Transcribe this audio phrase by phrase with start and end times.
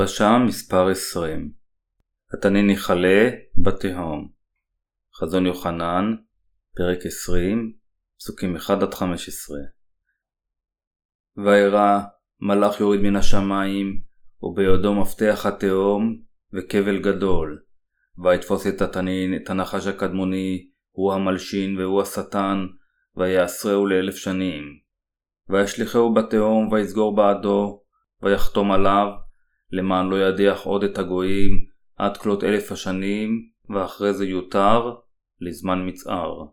[0.00, 1.52] דרשה מספר 20
[2.34, 4.28] התנין יכלה בתהום.
[5.14, 6.14] חזון יוחנן,
[6.76, 7.72] פרק 20,
[8.18, 8.60] פסוקים 1-15
[11.36, 12.00] וירא
[12.40, 14.00] מלאך יוריד מן השמיים
[14.42, 16.16] ובידו מפתח התהום
[16.52, 17.62] וכבל גדול.
[18.24, 22.66] ויתפוס את התנין את הנחש הקדמוני הוא המלשין והוא השטן
[23.16, 24.64] ויעשרהו לאלף שנים.
[25.48, 27.82] וישליכהו בתהום ויסגור בעדו
[28.22, 29.29] ויחתום עליו
[29.72, 31.64] למען לא ידיח עוד את הגויים
[31.96, 34.94] עד כלות אלף השנים, ואחרי זה יותר
[35.40, 36.44] לזמן מצער.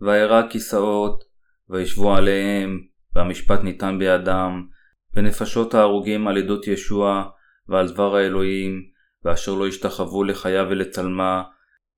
[0.00, 1.24] וירא כיסאות,
[1.68, 2.80] וישבו עליהם,
[3.14, 4.66] והמשפט ניתן בידם,
[5.14, 7.24] ונפשות ההרוגים על עדות ישוע,
[7.68, 8.82] ועל דבר האלוהים,
[9.24, 11.42] ואשר לא השתחוו לחיה ולצלמה,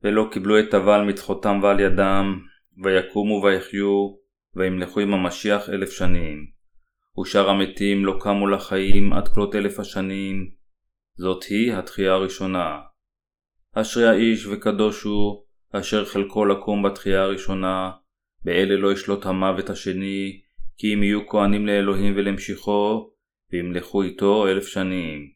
[0.04, 2.40] ולא קיבלו את אבל מצחותם ועל ידם,
[2.84, 4.14] ויקומו ויחיו,
[4.56, 6.61] וימלכו עם המשיח אלף שנים.
[7.20, 10.50] ושאר המתים לא קמו לחיים עד כלות אלף השנים,
[11.16, 12.80] זאת היא התחייה הראשונה.
[13.74, 17.90] אשרי האיש וקדוש הוא, אשר חלקו לקום בתחייה הראשונה,
[18.44, 20.40] באלה לא ישלוט המוות השני,
[20.78, 23.10] כי אם יהיו כהנים לאלוהים ולמשיחו,
[23.52, 25.30] וימלכו איתו אלף שנים.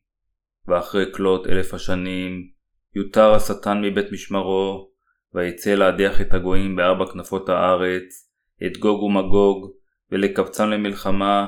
[0.69, 2.51] ואחרי כלות אלף השנים,
[2.95, 4.91] יותר השטן מבית משמרו,
[5.35, 8.31] ויצא להדיח את הגויים בארבע כנפות הארץ,
[8.67, 9.71] את גוג ומגוג,
[10.13, 11.47] ולקבצם למלחמה,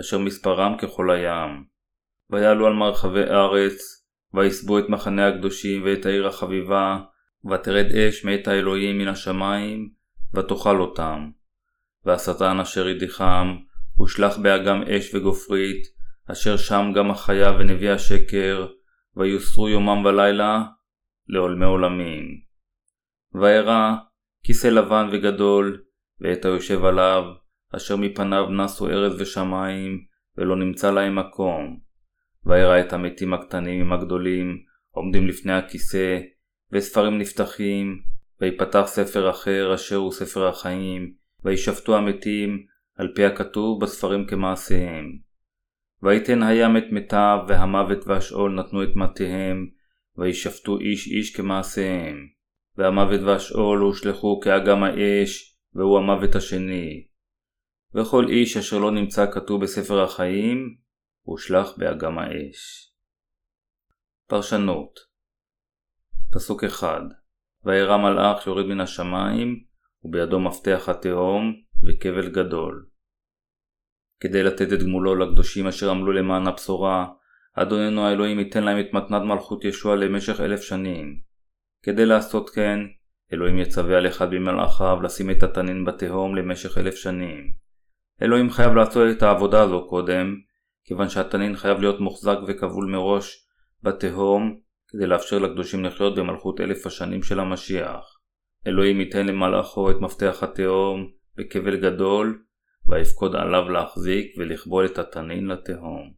[0.00, 1.64] אשר מספרם ככל הים.
[2.30, 6.98] ויעלו על מרחבי ארץ, ויסבו את מחנה הקדושים ואת העיר החביבה,
[7.50, 9.90] ותרד אש מאת האלוהים מן השמיים,
[10.34, 11.30] ותאכל אותם.
[12.04, 13.56] והשטן אשר הדיחם,
[13.96, 15.86] הושלך באגם אש וגופרית,
[16.32, 18.66] אשר שם גם החיה ונביא השקר,
[19.16, 20.62] ויוסרו יומם ולילה,
[21.28, 22.24] לעולמי עולמים.
[23.34, 23.94] וירא
[24.44, 25.82] כיסא לבן וגדול,
[26.20, 27.24] ואת היושב עליו,
[27.76, 30.04] אשר מפניו נסו ארז ושמיים,
[30.38, 31.78] ולא נמצא להם מקום.
[32.46, 34.58] וירא את המתים הקטנים עם הגדולים,
[34.90, 36.18] עומדים לפני הכיסא,
[36.72, 38.02] וספרים נפתחים,
[38.40, 41.12] ויפתח ספר אחר אשר הוא ספר החיים,
[41.44, 45.18] וישפטו המתים, על פי הכתוב בספרים כמעשיהם.
[46.02, 49.66] ויתן הים את מתיו, והמוות והשאול נתנו את מתיהם,
[50.16, 52.26] וישפטו איש איש כמעשיהם.
[52.76, 57.07] והמוות והשאול הושלכו כאגם האש, והוא המוות השני.
[57.94, 60.76] וכל איש אשר לא נמצא כתוב בספר החיים,
[61.22, 62.92] הושלך באגם האש.
[64.26, 64.98] פרשנות
[66.32, 67.00] פסוק אחד
[67.64, 69.64] וירא מלאך שיורד מן השמיים,
[70.04, 71.54] ובידו מפתח התהום
[71.84, 72.86] וכבל גדול.
[74.20, 77.06] כדי לתת את גמולו לקדושים אשר עמלו למען הבשורה,
[77.54, 81.20] אדוננו האלוהים ייתן להם את מתנת מלכות ישוע למשך אלף שנים.
[81.82, 82.78] כדי לעשות כן,
[83.32, 87.52] אלוהים יצווה על אחד ממלאכיו לשים את התנין בתהום למשך אלף שנים.
[88.22, 90.34] אלוהים חייב לעשות את העבודה הזו קודם,
[90.84, 93.46] כיוון שהתנין חייב להיות מוחזק וכבול מראש
[93.82, 98.18] בתהום, כדי לאפשר לקדושים לחיות במלכות אלף השנים של המשיח.
[98.66, 102.42] אלוהים ייתן למלאכו את מפתח התהום בכבל גדול,
[102.86, 106.12] ויפקוד עליו להחזיק ולכבול את התנין לתהום.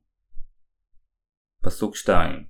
[1.63, 2.45] פסוק 2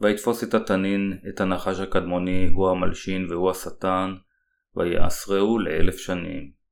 [0.00, 4.14] ויתפוס את התנין, את הנחש הקדמוני, הוא המלשין והוא השטן,
[4.76, 6.63] ויעשרהו לאלף שנים.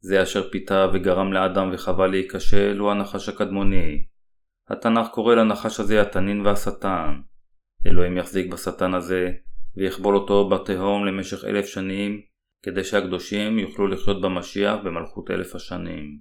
[0.00, 4.04] זה אשר פיתה וגרם לאדם וחווה להיכשל הוא הנחש הקדמוני.
[4.68, 7.20] התנ"ך קורא לנחש הזה התנין והשטן.
[7.86, 9.32] אלוהים יחזיק בשטן הזה
[9.76, 12.20] ויכבול אותו בתהום למשך אלף שנים
[12.62, 16.20] כדי שהקדושים יוכלו לחיות במשיח במלכות אלף השנים.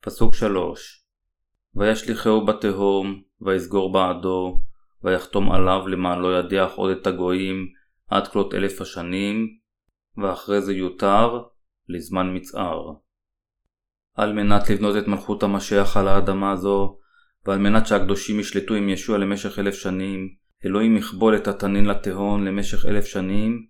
[0.00, 1.04] פסוק 3
[1.74, 4.60] וישליכהו בתהום ויסגור בעדו
[5.02, 7.68] ויחתום עליו למען לא ידיח עוד את הגויים
[8.08, 9.48] עד כלות אלף השנים
[10.22, 11.42] ואחרי זה יותר
[11.88, 12.92] לזמן מצער.
[14.14, 16.98] על מנת לבנות את מלכות המשיח על האדמה הזו,
[17.46, 20.28] ועל מנת שהקדושים ישלטו עם ישוע למשך אלף שנים,
[20.64, 23.66] אלוהים יכבול את התנין לתהון למשך אלף שנים,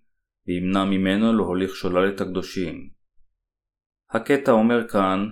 [0.47, 2.89] וימנע ממנו להוליך שולל את הקדושים.
[4.11, 5.29] הקטע אומר כאן,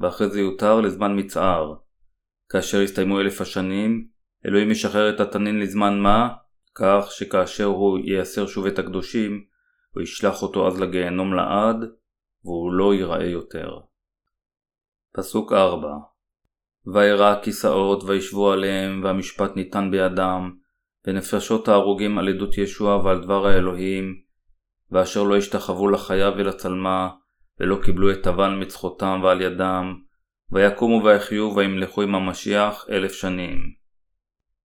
[0.00, 1.74] ואחרי זה יותר לזמן מצער.
[2.50, 4.06] כאשר יסתיימו אלף השנים,
[4.46, 6.28] אלוהים ישחרר את התנין לזמן מה?
[6.74, 9.44] כך שכאשר הוא ייסר שוב את הקדושים,
[9.94, 11.76] הוא ישלח אותו אז לגיהנום לעד,
[12.44, 13.78] והוא לא ייראה יותר.
[15.12, 15.88] פסוק 4
[16.86, 20.50] וירא הכיסאות וישבו עליהם והמשפט ניתן בידם
[21.06, 24.14] ונפשות ההרוגים על עדות ישוע ועל דבר האלוהים
[24.90, 27.10] ואשר לא השתחוו לחיה ולצלמה
[27.60, 29.94] ולא קיבלו את תבן מצחותם ועל ידם
[30.52, 33.58] ויקומו ויחיו וימלכו עם המשיח אלף שנים.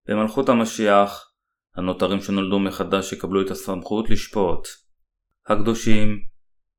[0.08, 1.32] במלכות המשיח
[1.76, 4.68] הנותרים שנולדו מחדש יקבלו את הסמכות לשפוט.
[5.48, 6.20] הקדושים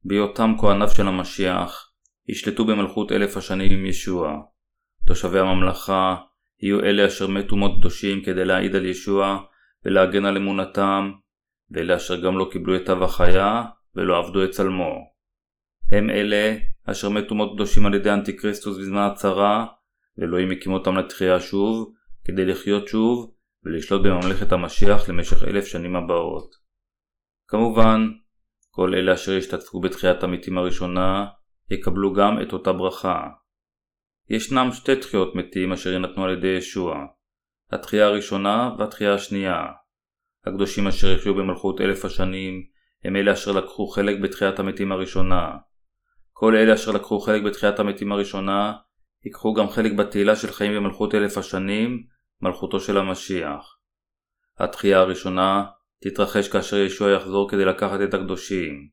[0.06, 1.92] בהיותם כהניו של המשיח,
[2.28, 4.40] ישלטו במלכות אלף השנים עם ישוע.
[5.06, 6.16] תושבי הממלכה,
[6.62, 9.38] יהיו אלה אשר מתו מות קדושים כדי להעיד על ישוע
[9.84, 11.12] ולהגן על אמונתם,
[11.70, 13.64] ואלה אשר גם לא קיבלו את תו החיה
[13.94, 14.94] ולא עבדו את צלמו.
[15.92, 19.66] הם אלה אשר מתו מות קדושים על ידי אנטיקריסטוס בזמן הצרה,
[20.18, 21.92] ואלוהים הקים אותם לתחייה שוב,
[22.24, 26.54] כדי לחיות שוב ולשלוט בממלכת המשיח למשך אלף שנים הבאות.
[27.48, 28.08] כמובן,
[28.76, 31.26] כל אלה אשר ישתתפו בתחיית המתים הראשונה,
[31.70, 33.28] יקבלו גם את אותה ברכה.
[34.28, 36.96] ישנם שתי תחיות מתים אשר יינתנו על ידי ישוע,
[37.72, 39.64] התחייה הראשונה והתחייה השנייה.
[40.46, 42.62] הקדושים אשר יחיו במלכות אלף השנים,
[43.04, 45.50] הם אלה אשר לקחו חלק בתחיית המתים הראשונה.
[46.32, 48.72] כל אלה אשר לקחו חלק בתחיית המתים הראשונה,
[49.24, 52.02] ייקחו גם חלק בתהילה של חיים במלכות אלף השנים,
[52.40, 53.78] מלכותו של המשיח.
[54.58, 55.64] התחייה הראשונה
[56.02, 58.88] תתרחש כאשר ישוע יחזור כדי לקחת את הקדושים.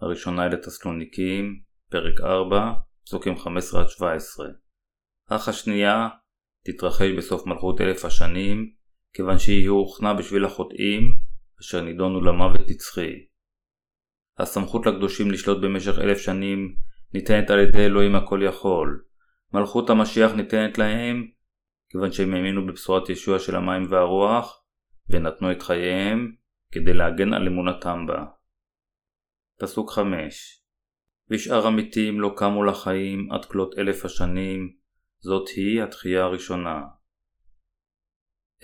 [0.00, 1.60] הראשונה אלה תסלוניקים,
[1.90, 2.72] פרק 4,
[3.04, 3.38] פסוקים 15-17.
[5.30, 6.08] אך השנייה
[6.64, 8.70] תתרחש בסוף מלכות אלף השנים,
[9.12, 11.02] כיוון שהיא הוכנה בשביל החוטאים,
[11.60, 13.12] אשר נידונו למוות נצחי.
[14.38, 16.76] הסמכות לקדושים לשלוט במשך אלף שנים
[17.14, 19.04] ניתנת על ידי אלוהים הכל יכול.
[19.52, 21.26] מלכות המשיח ניתנת להם,
[21.90, 24.62] כיוון שהם האמינו בבשורת ישוע של המים והרוח,
[25.08, 26.32] ונתנו את חייהם
[26.72, 28.24] כדי להגן על אמונתם בה.
[29.60, 30.62] פסוק 5
[31.30, 34.72] ושאר המתים לא קמו לחיים עד כלות אלף השנים,
[35.18, 36.82] זאת היא התחייה הראשונה.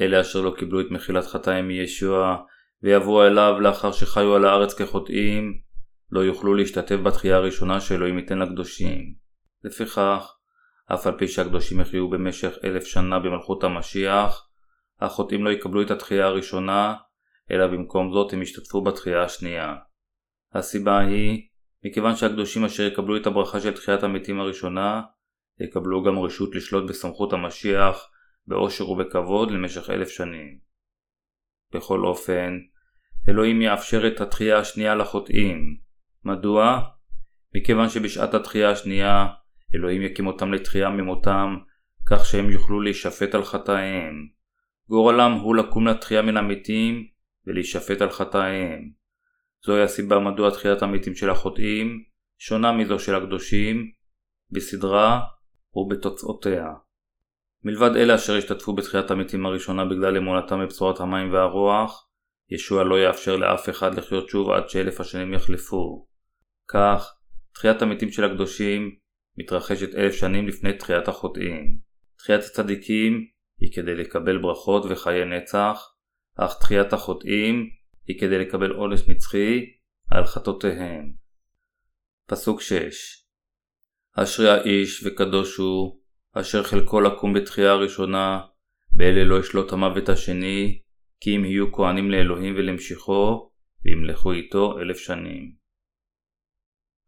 [0.00, 2.36] אלה אשר לא קיבלו את מחילת חטאים מישוע,
[2.82, 5.60] ויבואו אליו לאחר שחיו על הארץ כחוטאים,
[6.10, 9.14] לא יוכלו להשתתף בתחייה הראשונה שאלוהים ייתן לקדושים.
[9.64, 10.34] לפיכך,
[10.94, 14.48] אף על פי שהקדושים יחיו במשך אלף שנה במלכות המשיח,
[15.04, 16.94] החוטאים לא יקבלו את התחייה הראשונה,
[17.50, 19.74] אלא במקום זאת הם ישתתפו בתחייה השנייה.
[20.54, 21.48] הסיבה היא,
[21.84, 25.02] מכיוון שהקדושים אשר יקבלו את הברכה של תחיית המתים הראשונה,
[25.60, 28.08] יקבלו גם רשות לשלוט בסמכות המשיח,
[28.46, 30.58] באושר ובכבוד למשך אלף שנים.
[31.74, 32.58] בכל אופן,
[33.28, 35.76] אלוהים יאפשר את התחייה השנייה לחוטאים.
[36.24, 36.80] מדוע?
[37.54, 39.26] מכיוון שבשעת התחייה השנייה,
[39.74, 41.56] אלוהים יקים אותם לתחייה ממותם,
[42.06, 44.28] כך שהם יוכלו להישפט על חטאיהם.
[44.92, 47.06] גורלם הוא לקום לתחייה מן המתים
[47.46, 48.90] ולהישפט על חטאיהם.
[49.66, 52.04] זוהי הסיבה מדוע תחיית המתים של החוטאים
[52.38, 53.90] שונה מזו של הקדושים,
[54.50, 55.20] בסדרה
[55.74, 56.66] ובתוצאותיה.
[57.64, 62.08] מלבד אלה אשר השתתפו בתחיית המתים הראשונה בגלל אמונתם בבשורת המים והרוח,
[62.50, 66.06] ישוע לא יאפשר לאף אחד לחיות שוב עד שאלף השנים יחלפו.
[66.68, 67.14] כך,
[67.52, 68.96] תחיית המתים של הקדושים
[69.38, 71.78] מתרחשת אלף שנים לפני תחיית החוטאים.
[72.16, 73.31] תחיית הצדיקים
[73.62, 75.94] היא כדי לקבל ברכות וחיי נצח,
[76.36, 77.70] אך תחיית החוטאים
[78.06, 79.66] היא כדי לקבל עונש נצחי
[80.10, 81.12] על חטאותיהם.
[82.26, 83.22] פסוק 6
[84.16, 86.00] אשרי האיש וקדוש הוא,
[86.32, 88.40] אשר חלקו לקום בתחייה הראשונה,
[88.90, 90.80] באלה לא ישלוט המוות השני,
[91.20, 93.50] כי אם יהיו כהנים לאלוהים ולמשיחו,
[93.84, 95.52] וימלכו איתו אלף שנים.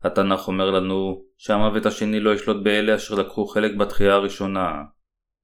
[0.03, 4.83] התנ"ך אומר לנו שהמוות השני לא ישלוט באלה אשר לקחו חלק בתחייה הראשונה.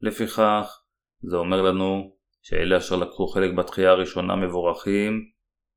[0.00, 0.79] לפיכך,
[1.22, 5.30] זה אומר לנו שאלה אשר לקחו חלק בתחייה הראשונה מבורכים,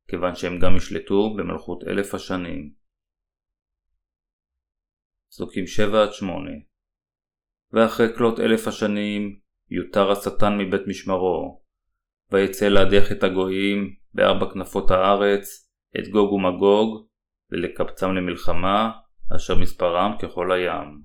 [0.09, 2.73] כיוון שהם גם ישלטו במלכות אלף השנים.
[5.29, 5.63] פסוקים
[6.21, 6.25] 7-8
[7.73, 11.63] ואחרי כלות אלף השנים יותר השטן מבית משמרו,
[12.31, 15.69] ויצא להדיח את הגויים בארבע כנפות הארץ,
[16.00, 17.07] את גוג ומגוג,
[17.51, 18.91] ולקבצם למלחמה,
[19.35, 21.03] אשר מספרם ככל הים.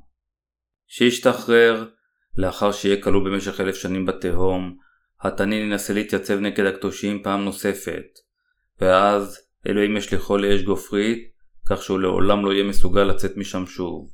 [0.86, 1.90] שישתחרר,
[2.36, 4.76] לאחר שיהיה כלוא במשך אלף שנים בתהום,
[5.20, 8.06] התנין ינסה להתייצב נגד הקדושים פעם נוספת,
[8.80, 11.32] ואז אלוהים ישליחו לאש גופרית,
[11.66, 14.10] כך שהוא לעולם לא יהיה מסוגל לצאת משם שוב.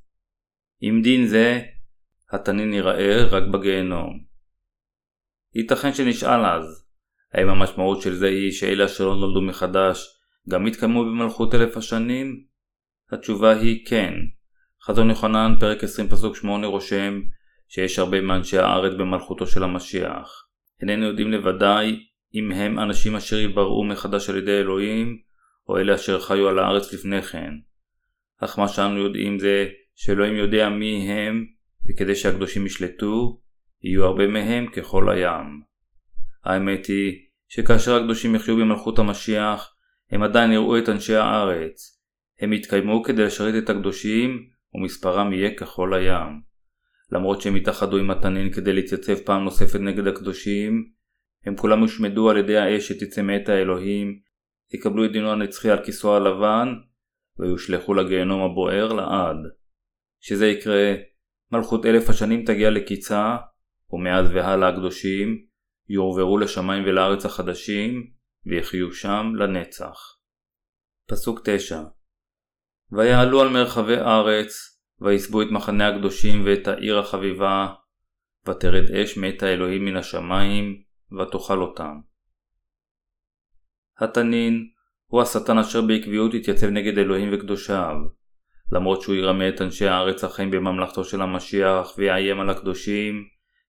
[0.80, 1.62] עם דין זה,
[2.32, 4.24] התנין ייראה רק בגיהנום.
[5.54, 6.84] ייתכן שנשאל אז,
[7.32, 10.06] האם המשמעות של זה היא שאלה שלא נולדו מחדש
[10.48, 12.44] גם יתקיימו במלכות אלף השנים?
[13.12, 14.14] התשובה היא כן.
[14.82, 17.20] חזון יוחנן, פרק 20 פסוק 8 רושם
[17.74, 20.46] שיש הרבה מאנשי הארץ במלכותו של המשיח.
[20.80, 25.18] איננו יודעים לוודאי אם הם אנשים אשר יבראו מחדש על ידי אלוהים,
[25.68, 27.54] או אלה אשר חיו על הארץ לפני כן.
[28.40, 31.46] אך מה שאנו יודעים זה שאלוהים יודע מי הם,
[31.86, 33.40] וכדי שהקדושים ישלטו,
[33.82, 35.62] יהיו הרבה מהם ככל הים.
[36.44, 39.74] האמת היא שכאשר הקדושים יחיו במלכות המשיח,
[40.10, 42.00] הם עדיין יראו את אנשי הארץ.
[42.40, 46.53] הם יתקיימו כדי לשרת את הקדושים, ומספרם יהיה ככל הים.
[47.14, 50.90] למרות שהם התאחדו עם התנין כדי להתייצב פעם נוספת נגד הקדושים,
[51.44, 54.20] הם כולם הושמדו על ידי האש שתצא מאת האלוהים,
[54.74, 56.68] יקבלו את דינו הנצחי על כיסו הלבן,
[57.38, 59.36] ויושלכו לגיהנום הבוער לעד.
[60.20, 60.94] כשזה יקרה,
[61.52, 63.36] מלכות אלף השנים תגיע לקיצה,
[63.90, 65.44] ומאז והלאה הקדושים
[65.88, 68.10] יועברו לשמיים ולארץ החדשים,
[68.46, 70.18] ויחיו שם לנצח.
[71.10, 71.82] פסוק 9
[72.92, 77.66] ויעלו על מרחבי ארץ, ויסבו את מחנה הקדושים ואת העיר החביבה,
[78.48, 80.82] ותרד אש מאת האלוהים מן השמיים,
[81.20, 82.00] ותאכל אותם.
[83.98, 84.68] התנין
[85.06, 87.96] הוא השטן אשר בעקביות התייצב נגד אלוהים וקדושיו.
[88.72, 93.24] למרות שהוא ירמה את אנשי הארץ החיים בממלכתו של המשיח ויאיים על הקדושים,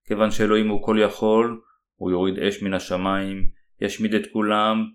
[0.08, 1.62] כיוון שאלוהים הוא כל יכול,
[1.96, 3.50] הוא יוריד אש מן השמיים,
[3.82, 4.86] ישמיד את כולם,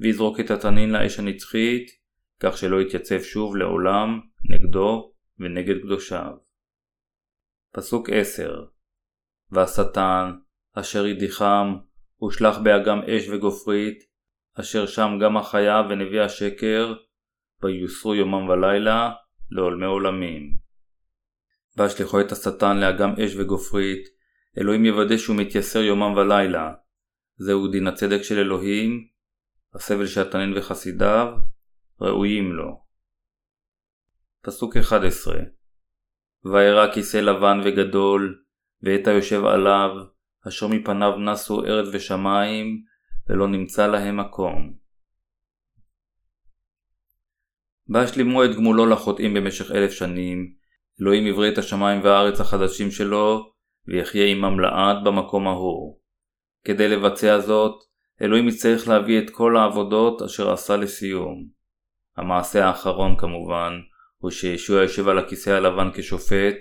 [0.00, 1.90] ויזרוק את התנין לאש הנצחית,
[2.40, 4.20] כך שלא יתייצב שוב לעולם
[4.50, 5.09] נגדו
[5.40, 6.32] ונגד קדושיו.
[7.72, 8.64] פסוק 10
[9.50, 10.32] והשטן,
[10.74, 11.76] אשר ידיחם,
[12.16, 13.98] הושלך באגם אש וגופרית,
[14.60, 16.94] אשר שם גם החיה ונביא השקר,
[17.62, 19.10] ויוסרו יומם ולילה
[19.50, 20.56] לעולמי עולמים.
[21.76, 24.08] והשליחו את השטן לאגם אש וגופרית,
[24.58, 26.72] אלוהים יוודא שהוא מתייסר יומם ולילה.
[27.36, 29.06] זהו דין הצדק של אלוהים,
[29.74, 31.36] הסבל של התנין וחסידיו,
[32.00, 32.89] ראויים לו.
[34.42, 35.34] פסוק 11
[36.44, 38.42] וירא כיסא לבן וגדול,
[38.82, 39.90] ואת היושב עליו,
[40.48, 42.82] אשר מפניו נסו ארץ ושמיים,
[43.28, 44.74] ולא נמצא להם מקום.
[47.88, 50.52] והשלימו את גמולו לחוטאים במשך אלף שנים,
[51.02, 53.52] אלוהים יברא את השמיים והארץ החדשים שלו,
[53.86, 56.00] ויחיה עמם לעד במקום ההוא.
[56.64, 57.82] כדי לבצע זאת,
[58.22, 61.48] אלוהים יצטרך להביא את כל העבודות אשר עשה לסיום.
[62.16, 63.72] המעשה האחרון כמובן,
[64.20, 66.56] הוא שישוע יושב על הכיסא הלבן כשופט,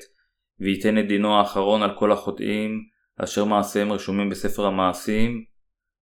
[0.60, 2.80] וייתן את דינו האחרון על כל החוטאים,
[3.24, 5.44] אשר מעשיהם רשומים בספר המעשים,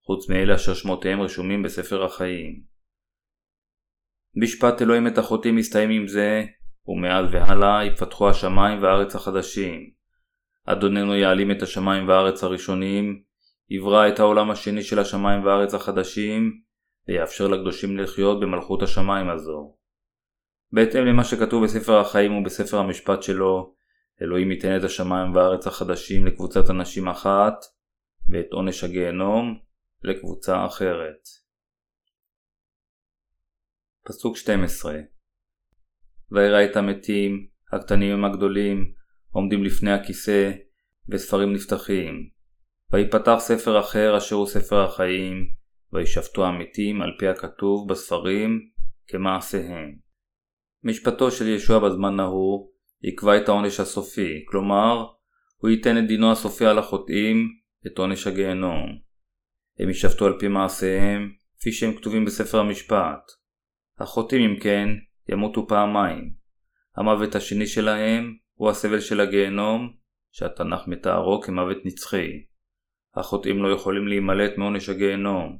[0.06, 2.62] חוץ מאלה אשר שמותיהם רשומים בספר החיים.
[4.36, 6.44] משפט אלוהים את החוטאים מסתיים עם זה,
[6.88, 9.90] ומאז והלאה יפתחו השמיים והארץ החדשים.
[10.66, 13.22] אדוננו יעלים את השמיים והארץ הראשונים,
[13.70, 16.52] יברא את העולם השני של השמיים והארץ החדשים,
[17.08, 19.77] ויאפשר לקדושים לחיות במלכות השמיים הזו.
[20.72, 23.76] בהתאם למה שכתוב בספר החיים ובספר המשפט שלו,
[24.22, 27.54] אלוהים ייתן את השמיים והארץ החדשים לקבוצת אנשים אחת,
[28.30, 29.60] ואת עונש הגיהנום
[30.04, 31.28] לקבוצה אחרת.
[34.04, 35.00] פסוק 12
[36.32, 38.94] וירא את המתים, הקטנים עם הגדולים,
[39.32, 40.52] עומדים לפני הכיסא,
[41.10, 42.30] וספרים נפתחים.
[42.94, 45.50] ויפתח ספר אחר אשר הוא ספר החיים,
[45.94, 48.60] וישפטו המתים על פי הכתוב בספרים
[49.08, 50.07] כמעשיהם.
[50.84, 52.70] משפטו של ישוע בזמן ההוא
[53.04, 55.06] יקבע את העונש הסופי, כלומר,
[55.58, 57.48] הוא ייתן את דינו הסופי על החוטאים,
[57.88, 59.00] את עונש הגיהנום.
[59.80, 63.32] הם יישפטו על פי מעשיהם, כפי שהם כתובים בספר המשפט.
[64.00, 64.90] החוטאים אם כן,
[65.30, 66.34] ימותו פעמיים.
[66.96, 69.94] המוות השני שלהם הוא הסבל של הגיהנום,
[70.32, 72.28] שהתנ"ך מתארו כמוות נצחי.
[73.16, 75.58] החוטאים לא יכולים להימלט מעונש הגיהנום.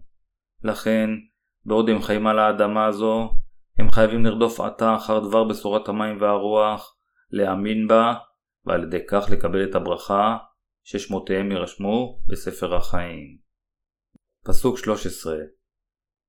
[0.64, 1.10] לכן,
[1.66, 3.30] בעוד הם חיים על האדמה הזו,
[3.80, 6.98] הם חייבים לרדוף עתה אחר דבר בשורת המים והרוח,
[7.32, 8.14] להאמין בה,
[8.66, 10.38] ועל ידי כך לקבל את הברכה,
[10.84, 13.38] ששמותיהם יירשמו בספר החיים.
[14.46, 15.36] פסוק 13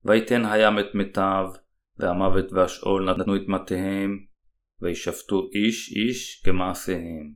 [0.05, 1.45] ויתן הים את מיטב,
[1.97, 4.17] והמוות והשאול נתנו את מטיהם,
[4.81, 7.33] וישפטו איש איש כמעשיהם.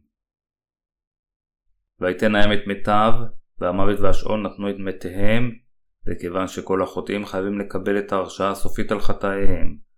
[2.00, 3.14] ויתן הים את מיטב,
[3.60, 5.52] והמוות והשאול נתנו את מתיהם,
[6.08, 9.93] וכיוון שכל החוטאים חייבים לקבל את ההרשעה הסופית על חטאיהם.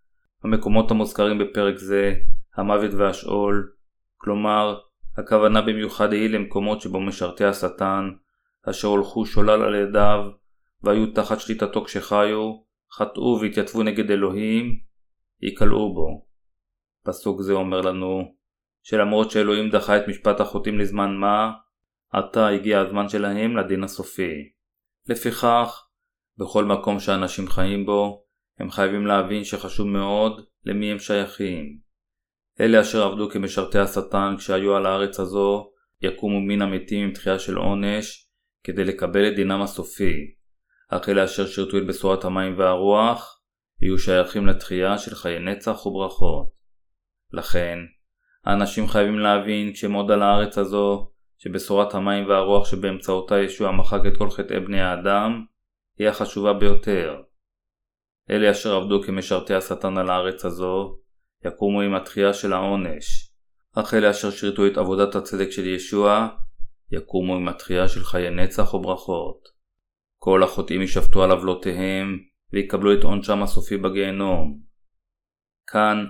[0.46, 2.14] המקומות המוזכרים בפרק זה,
[2.58, 3.72] המוות והשאול,
[4.18, 4.80] כלומר,
[5.18, 8.10] הכוונה במיוחד היא למקומות שבו משרתי השטן,
[8.70, 10.25] אשר הולכו שולל על ידיו,
[10.84, 12.54] והיו תחת שליטתו כשחיו,
[12.94, 14.80] חטאו והתייצבו נגד אלוהים,
[15.42, 16.25] ייקלעו בו.
[17.06, 18.36] פסוק זה אומר לנו,
[18.84, 21.52] שלמרות שאלוהים דחה את משפט החוטאים לזמן מה,
[22.14, 24.34] עתה הגיע הזמן שלהם לדין הסופי.
[25.08, 25.88] לפיכך,
[26.38, 28.25] בכל מקום שאנשים חיים בו,
[28.60, 31.78] הם חייבים להבין שחשוב מאוד למי הם שייכים.
[32.60, 35.72] אלה אשר עבדו כמשרתי השטן כשהיו על הארץ הזו,
[36.02, 38.30] יקומו מן המתים עם תחייה של עונש,
[38.64, 40.36] כדי לקבל את דינם הסופי.
[40.90, 43.42] אך אלה אשר שירתו את בשורת המים והרוח,
[43.82, 46.52] יהיו שייכים לתחייה של חיי נצח וברכות.
[47.34, 47.80] לכן,
[48.46, 54.18] האנשים חייבים להבין כשהם עוד על הארץ הזו, שבשורת המים והרוח שבאמצעותה ישוע מחק את
[54.18, 55.46] כל חטאי בני האדם,
[55.98, 57.22] היא החשובה ביותר.
[58.29, 61.00] אלה אשר עבדו כמשרתי השטן על הארץ הזו,
[61.46, 63.32] יקומו עם התחייה של העונש,
[63.75, 66.27] אך אלה אשר שירתו את עבודת הצדק של ישוע,
[66.91, 69.48] יקומו עם התחייה של חיי נצח וברכות.
[70.20, 72.20] כל החוטאים יישפטו על עוולותיהם,
[72.53, 74.60] ויקבלו את עונשם הסופי בגיהנום.
[75.67, 76.05] כאן,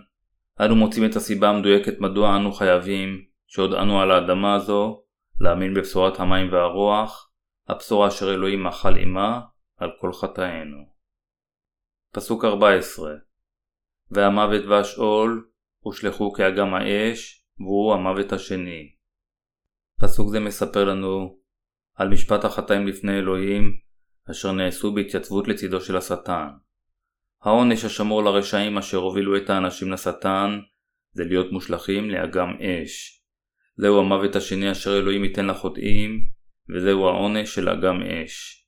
[0.59, 5.03] אנו מוצאים את הסיבה המדויקת מדוע אנו חייבים, שעוד אנו על האדמה הזו,
[5.39, 7.29] להאמין בבשורת המים והרוח,
[7.67, 9.41] הבשורה אשר אלוהים מחל עמה
[9.77, 10.94] על כל חטאינו.
[12.15, 13.13] פסוק 14
[14.11, 15.47] והמוות והשאול
[15.79, 18.91] הושלכו כאגם האש, והוא המוות השני.
[19.99, 21.37] פסוק זה מספר לנו
[21.95, 23.77] על משפט החטאים לפני אלוהים,
[24.31, 26.47] אשר נעשו בהתייצבות לצידו של השטן.
[27.43, 30.59] העונש השמור לרשעים אשר הובילו את האנשים לשטן,
[31.11, 33.23] זה להיות מושלכים לאגם אש.
[33.77, 36.21] זהו המוות השני אשר אלוהים ייתן לחוטאים,
[36.75, 38.65] וזהו העונש של אגם אש.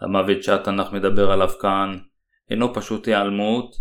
[0.00, 1.98] המוות שהתנ"ך מדבר עליו כאן,
[2.50, 3.76] אינו פשוט היעלמות,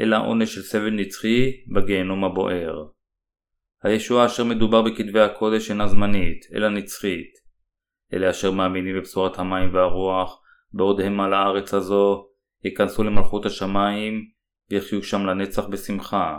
[0.00, 2.84] אלא עונש של סבל נצחי בגיהנום הבוער.
[3.82, 7.30] הישועה אשר מדובר בכתבי הקודש אינה זמנית, אלא נצחית.
[8.12, 10.40] אלה אשר מאמינים בבשורת המים והרוח,
[10.72, 12.26] בעוד הם על הארץ הזו,
[12.64, 14.28] ייכנסו למלכות השמיים,
[14.70, 16.38] ויחיו שם לנצח בשמחה.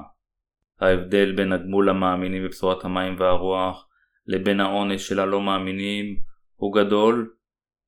[0.79, 3.87] ההבדל בין הגמול המאמינים בבשורת המים והרוח,
[4.27, 6.19] לבין העונש של הלא מאמינים,
[6.55, 7.33] הוא גדול,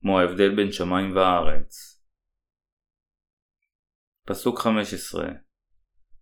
[0.02, 1.93] כמו ההבדל בין שמיים וארץ.
[4.26, 5.28] פסוק 15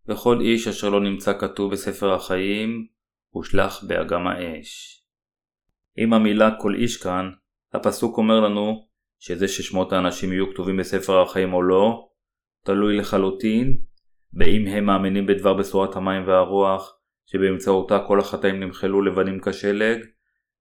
[0.07, 2.87] וכל איש אשר לא נמצא כתוב בספר החיים,
[3.29, 5.01] הושלך באגם האש.
[5.97, 7.31] עם המילה כל איש כאן,
[7.73, 8.87] הפסוק אומר לנו
[9.19, 12.09] שזה ששמות האנשים יהיו כתובים בספר החיים או לא,
[12.63, 13.77] תלוי לחלוטין
[14.33, 19.99] באם הם מאמינים בדבר בשורת המים והרוח, שבאמצעותה כל החטאים נמחלו לבנים כשלג,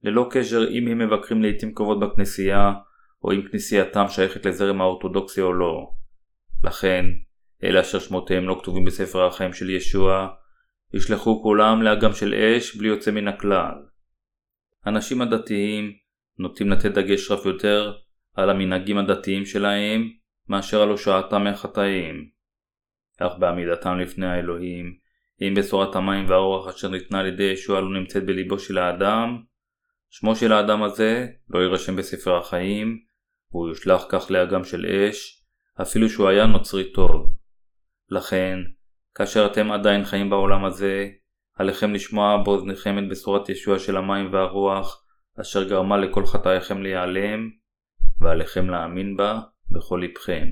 [0.03, 2.73] ללא קשר אם הם מבקרים לעיתים קרובות בכנסייה,
[3.25, 5.91] או אם כנסייתם שייכת לזרם האורתודוקסי או לא.
[6.65, 7.05] לכן,
[7.65, 10.29] אלה אשר שמותיהם לא כתובים בספר החיים של ישוע,
[10.95, 13.75] ישלחו כולם לאגם של אש בלי יוצא מן הכלל.
[14.85, 15.93] האנשים הדתיים
[16.39, 17.93] נוטים לתת דגש רב יותר
[18.35, 20.11] על המנהגים הדתיים שלהם
[20.49, 22.29] מאשר על הושעתם מהחטאים.
[23.21, 24.95] אך בעמידתם לפני האלוהים,
[25.43, 29.43] אם בשורת המים והרוח אשר ניתנה על ידי ישוע לא נמצאת בליבו של האדם,
[30.11, 32.99] שמו של האדם הזה לא יירשם בספר החיים,
[33.53, 35.45] והוא יושלך כך לאגם של אש,
[35.83, 37.40] אפילו שהוא היה נוצרי טוב.
[38.11, 38.59] לכן,
[39.15, 41.09] כאשר אתם עדיין חיים בעולם הזה,
[41.55, 45.05] עליכם לשמוע באוזניכם את בשורת ישוע של המים והרוח,
[45.41, 47.51] אשר גרמה לכל חטאיכם להיעלם,
[48.21, 50.49] ועליכם להאמין בה בכל לבכם.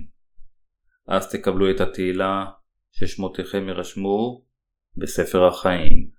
[1.09, 2.45] אז תקבלו את התהילה
[2.93, 4.45] ששמותיכם יירשמו
[4.97, 6.18] בספר החיים.